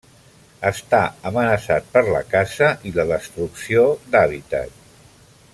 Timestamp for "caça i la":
2.33-3.07